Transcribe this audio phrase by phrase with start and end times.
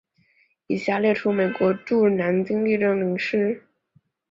[0.65, 3.67] 以下列出美国驻南京历任领事。